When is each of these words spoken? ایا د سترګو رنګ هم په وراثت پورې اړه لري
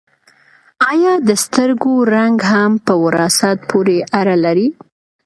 ایا 0.91 1.13
د 1.27 1.29
سترګو 1.43 1.93
رنګ 2.15 2.37
هم 2.51 2.71
په 2.85 2.93
وراثت 3.03 3.57
پورې 3.69 3.97
اړه 4.19 4.35
لري 4.45 4.67